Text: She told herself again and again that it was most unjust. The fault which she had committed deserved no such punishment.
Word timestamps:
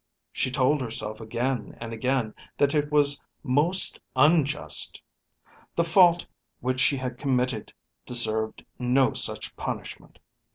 She 0.31 0.49
told 0.49 0.81
herself 0.81 1.21
again 1.21 1.77
and 1.79 1.93
again 1.93 2.33
that 2.57 2.73
it 2.73 2.91
was 2.91 3.21
most 3.43 4.01
unjust. 4.15 4.99
The 5.75 5.83
fault 5.83 6.27
which 6.59 6.79
she 6.79 6.97
had 6.97 7.19
committed 7.19 7.71
deserved 8.07 8.65
no 8.79 9.13
such 9.13 9.55
punishment. 9.55 10.17